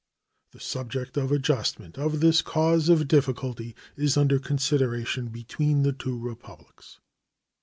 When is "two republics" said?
5.93-6.99